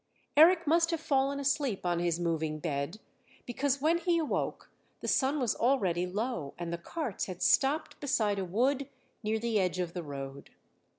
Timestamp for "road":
10.01-10.49